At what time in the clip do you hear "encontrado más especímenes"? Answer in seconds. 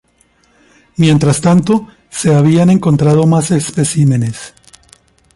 2.71-4.55